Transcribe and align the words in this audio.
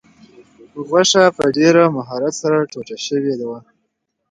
غوښه 0.87 1.23
په 1.37 1.43
ډېر 1.57 1.75
مهارت 1.95 2.33
سره 2.41 2.57
ټوټه 2.71 2.97
شوې 3.07 3.33
وه. 3.49 3.59